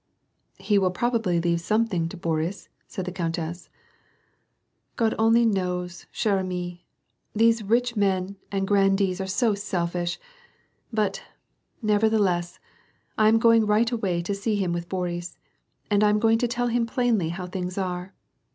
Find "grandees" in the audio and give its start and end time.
8.67-9.21